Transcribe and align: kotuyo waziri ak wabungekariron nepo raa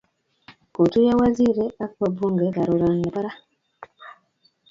kotuyo 0.73 1.13
waziri 1.21 1.65
ak 1.83 1.91
wabungekariron 2.01 2.93
nepo 3.01 3.19
raa 3.25 3.41